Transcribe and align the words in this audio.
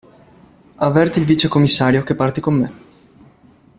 Avverti 0.77 1.19
il 1.19 1.25
vicecommissario 1.25 2.01
che 2.01 2.15
parti 2.15 2.41
con 2.41 2.55
me. 2.55 2.73